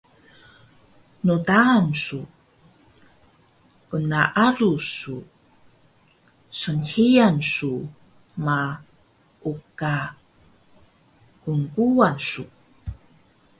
[1.27, 2.19] ndaan su,
[3.89, 5.15] gnaalu su,
[6.59, 7.71] snhiyan su
[8.45, 8.59] ma
[9.51, 9.95] uka
[11.43, 12.43] qnquwan su